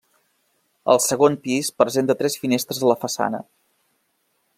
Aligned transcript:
El 0.93 1.01
segon 1.07 1.35
pis 1.43 1.69
presenta 1.81 2.15
tres 2.21 2.39
finestres 2.45 2.81
a 2.87 2.91
la 2.93 2.99
façana. 3.05 3.43